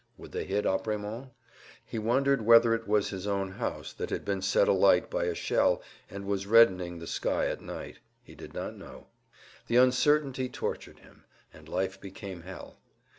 Would 0.17 0.31
they 0.31 0.45
hit 0.45 0.65
Apremont? 0.65 1.29
He 1.85 1.99
wondered 1.99 2.41
whether 2.41 2.73
it 2.73 2.87
was 2.87 3.11
his 3.11 3.27
own 3.27 3.51
house 3.51 3.93
that 3.93 4.09
had 4.09 4.25
been 4.25 4.41
set 4.41 4.67
alight 4.67 5.11
by 5.11 5.25
a 5.25 5.35
shell 5.35 5.79
and 6.09 6.25
was 6.25 6.47
reddening 6.47 6.97
the 6.97 7.05
sky 7.05 7.45
at 7.45 7.61
night. 7.61 7.99
He 8.23 8.33
did 8.33 8.51
not 8.55 8.75
know. 8.75 9.09
The 9.67 9.75
uncertainty 9.75 10.49
tortured 10.49 10.97
him, 11.01 11.25
and 11.53 11.69
life 11.69 12.01
became 12.01 12.41
hell. 12.41 12.79